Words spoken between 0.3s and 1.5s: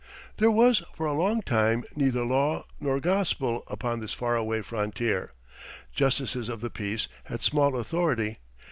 There was, for a long